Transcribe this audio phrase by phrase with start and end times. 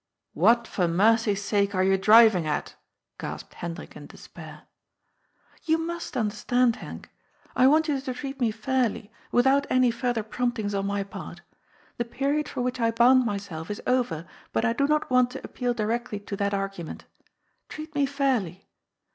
[0.33, 2.73] "What, for mercy's sake, are you driving at?"
[3.19, 4.63] gasped Hendrik in despair."
[5.67, 7.05] You must understand, Henk.
[7.55, 11.41] I want you to treat me fairly, without any further promptings on my part.
[11.97, 15.43] The period for which I bound myself is over, but I do not want to
[15.45, 17.05] appeal directly to that argument.
[17.69, 18.65] Treat me fairly.